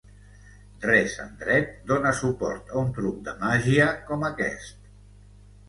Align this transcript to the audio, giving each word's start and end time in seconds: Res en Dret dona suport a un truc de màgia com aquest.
Res 0.85 1.17
en 1.23 1.35
Dret 1.41 1.69
dona 1.91 2.15
suport 2.21 2.73
a 2.77 2.79
un 2.83 2.89
truc 2.97 3.21
de 3.29 3.37
màgia 3.47 3.89
com 4.11 4.29
aquest. 4.33 4.93